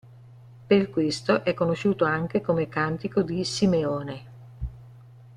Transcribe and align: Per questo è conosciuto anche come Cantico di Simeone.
Per 0.65 0.89
questo 0.89 1.43
è 1.43 1.53
conosciuto 1.53 2.05
anche 2.05 2.41
come 2.41 2.67
Cantico 2.67 3.21
di 3.21 3.43
Simeone. 3.45 4.23